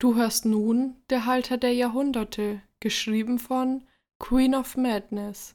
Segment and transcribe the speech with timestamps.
[0.00, 3.82] Du hörst nun Der Halter der Jahrhunderte, geschrieben von
[4.18, 5.54] Queen of Madness.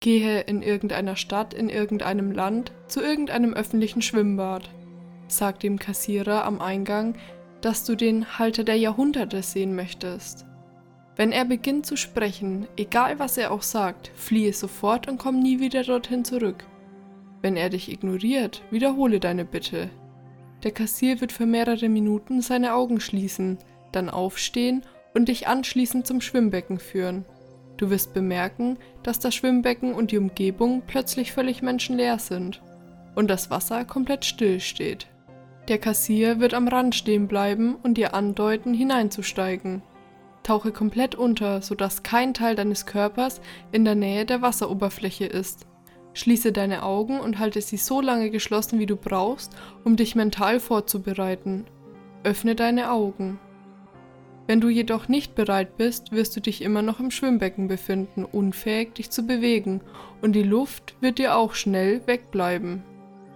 [0.00, 4.68] Gehe in irgendeiner Stadt, in irgendeinem Land, zu irgendeinem öffentlichen Schwimmbad.
[5.28, 7.14] Sag dem Kassierer am Eingang,
[7.60, 10.46] dass du den Halter der Jahrhunderte sehen möchtest.
[11.14, 15.60] Wenn er beginnt zu sprechen, egal was er auch sagt, fliehe sofort und komm nie
[15.60, 16.66] wieder dorthin zurück.
[17.40, 19.90] Wenn er dich ignoriert, wiederhole deine Bitte.
[20.64, 23.58] Der Kassier wird für mehrere Minuten seine Augen schließen,
[23.92, 24.82] dann aufstehen
[25.14, 27.24] und dich anschließend zum Schwimmbecken führen.
[27.76, 32.60] Du wirst bemerken, dass das Schwimmbecken und die Umgebung plötzlich völlig menschenleer sind
[33.14, 35.06] und das Wasser komplett still steht.
[35.68, 39.82] Der Kassier wird am Rand stehen bleiben und dir andeuten, hineinzusteigen.
[40.42, 45.67] Tauche komplett unter, sodass kein Teil deines Körpers in der Nähe der Wasseroberfläche ist.
[46.18, 49.52] Schließe deine Augen und halte sie so lange geschlossen, wie du brauchst,
[49.84, 51.64] um dich mental vorzubereiten.
[52.24, 53.38] Öffne deine Augen.
[54.48, 58.94] Wenn du jedoch nicht bereit bist, wirst du dich immer noch im Schwimmbecken befinden, unfähig
[58.94, 59.80] dich zu bewegen,
[60.20, 62.82] und die Luft wird dir auch schnell wegbleiben.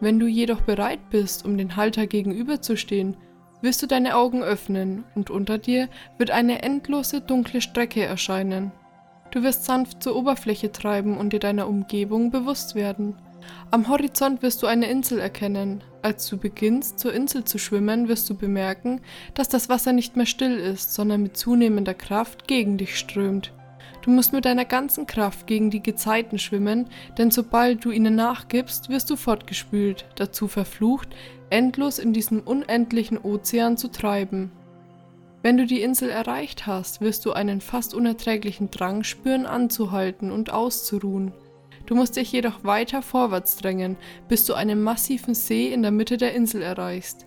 [0.00, 3.16] Wenn du jedoch bereit bist, um den Halter gegenüberzustehen,
[3.60, 8.72] wirst du deine Augen öffnen und unter dir wird eine endlose dunkle Strecke erscheinen.
[9.32, 13.16] Du wirst sanft zur Oberfläche treiben und dir deiner Umgebung bewusst werden.
[13.70, 15.82] Am Horizont wirst du eine Insel erkennen.
[16.02, 19.00] Als du beginnst, zur Insel zu schwimmen, wirst du bemerken,
[19.32, 23.54] dass das Wasser nicht mehr still ist, sondern mit zunehmender Kraft gegen dich strömt.
[24.02, 28.90] Du musst mit deiner ganzen Kraft gegen die Gezeiten schwimmen, denn sobald du ihnen nachgibst,
[28.90, 31.08] wirst du fortgespült, dazu verflucht,
[31.48, 34.52] endlos in diesem unendlichen Ozean zu treiben.
[35.42, 40.52] Wenn du die Insel erreicht hast, wirst du einen fast unerträglichen Drang spüren, anzuhalten und
[40.52, 41.32] auszuruhen.
[41.84, 43.96] Du musst dich jedoch weiter vorwärts drängen,
[44.28, 47.26] bis du einen massiven See in der Mitte der Insel erreichst.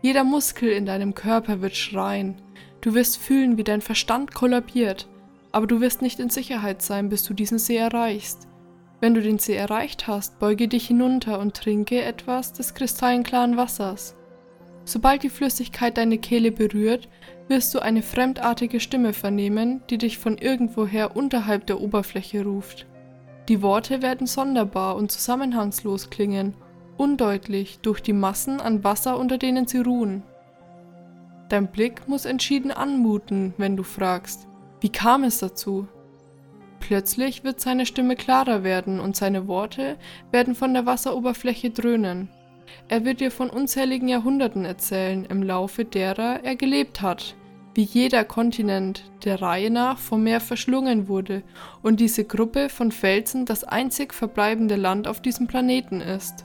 [0.00, 2.36] Jeder Muskel in deinem Körper wird schreien.
[2.80, 5.06] Du wirst fühlen, wie dein Verstand kollabiert,
[5.52, 8.48] aber du wirst nicht in Sicherheit sein, bis du diesen See erreichst.
[9.00, 14.16] Wenn du den See erreicht hast, beuge dich hinunter und trinke etwas des kristallenklaren Wassers.
[14.84, 17.08] Sobald die Flüssigkeit deine Kehle berührt,
[17.48, 22.86] wirst du eine fremdartige Stimme vernehmen, die dich von irgendwoher unterhalb der Oberfläche ruft.
[23.48, 26.54] Die Worte werden sonderbar und zusammenhangslos klingen,
[26.96, 30.22] undeutlich durch die Massen an Wasser, unter denen sie ruhen.
[31.48, 34.48] Dein Blick muss entschieden anmuten, wenn du fragst,
[34.80, 35.88] wie kam es dazu?
[36.80, 39.96] Plötzlich wird seine Stimme klarer werden und seine Worte
[40.30, 42.28] werden von der Wasseroberfläche dröhnen.
[42.88, 47.34] Er wird dir von unzähligen Jahrhunderten erzählen, im Laufe derer er gelebt hat,
[47.74, 51.42] wie jeder Kontinent der Reihe nach vom Meer verschlungen wurde
[51.82, 56.44] und diese Gruppe von Felsen das einzig verbleibende Land auf diesem Planeten ist.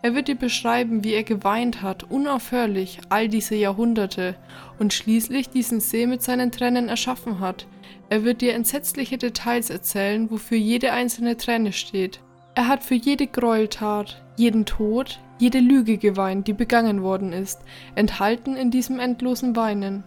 [0.00, 4.36] Er wird dir beschreiben, wie er geweint hat, unaufhörlich, all diese Jahrhunderte,
[4.78, 7.66] und schließlich diesen See mit seinen Tränen erschaffen hat.
[8.08, 12.20] Er wird dir entsetzliche Details erzählen, wofür jede einzelne Träne steht.
[12.58, 17.60] Er hat für jede Gräueltat, jeden Tod, jede Lüge geweint, die begangen worden ist,
[17.94, 20.02] enthalten in diesem endlosen Weinen.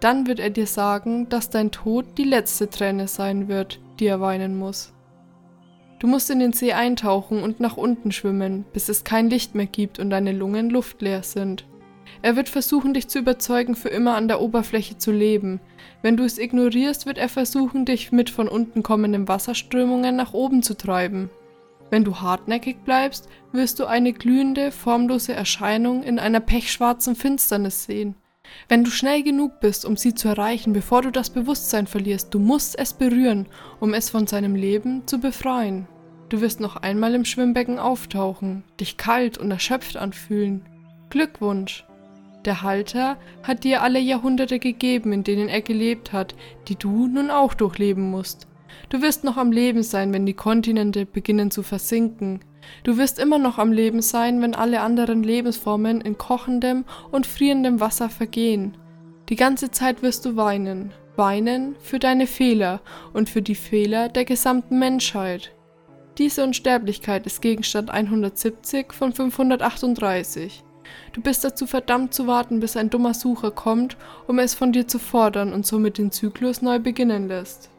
[0.00, 4.22] Dann wird er dir sagen, dass dein Tod die letzte Träne sein wird, die er
[4.22, 4.94] weinen muss.
[5.98, 9.66] Du musst in den See eintauchen und nach unten schwimmen, bis es kein Licht mehr
[9.66, 11.66] gibt und deine Lungen luftleer sind.
[12.22, 15.60] Er wird versuchen, dich zu überzeugen, für immer an der Oberfläche zu leben.
[16.00, 20.62] Wenn du es ignorierst, wird er versuchen, dich mit von unten kommenden Wasserströmungen nach oben
[20.62, 21.28] zu treiben.
[21.90, 28.14] Wenn du hartnäckig bleibst, wirst du eine glühende, formlose Erscheinung in einer pechschwarzen Finsternis sehen.
[28.68, 32.38] Wenn du schnell genug bist, um sie zu erreichen, bevor du das Bewusstsein verlierst, du
[32.38, 33.46] musst es berühren,
[33.80, 35.86] um es von seinem Leben zu befreien.
[36.28, 40.62] Du wirst noch einmal im Schwimmbecken auftauchen, dich kalt und erschöpft anfühlen.
[41.10, 41.84] Glückwunsch!
[42.44, 46.34] Der Halter hat dir alle Jahrhunderte gegeben, in denen er gelebt hat,
[46.68, 48.46] die du nun auch durchleben musst.
[48.88, 52.40] Du wirst noch am Leben sein, wenn die Kontinente beginnen zu versinken,
[52.82, 57.80] Du wirst immer noch am Leben sein, wenn alle anderen Lebensformen in kochendem und frierendem
[57.80, 58.76] Wasser vergehen.
[59.28, 62.80] Die ganze Zeit wirst du weinen, weinen für deine Fehler
[63.12, 65.52] und für die Fehler der gesamten Menschheit.
[66.18, 70.64] Diese Unsterblichkeit ist Gegenstand 170 von 538.
[71.12, 73.96] Du bist dazu verdammt zu warten, bis ein dummer Sucher kommt,
[74.26, 77.70] um es von dir zu fordern und somit den Zyklus neu beginnen lässt.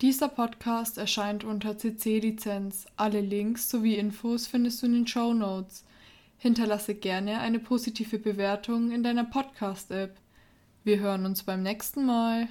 [0.00, 2.86] Dieser Podcast erscheint unter CC-Lizenz.
[2.96, 5.84] Alle Links sowie Infos findest du in den Show Notes.
[6.36, 10.16] Hinterlasse gerne eine positive Bewertung in deiner Podcast-App.
[10.82, 12.48] Wir hören uns beim nächsten Mal.